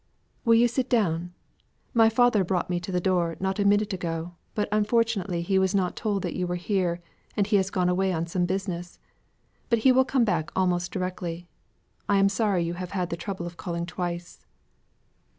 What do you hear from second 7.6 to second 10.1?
gone away on some business. But he will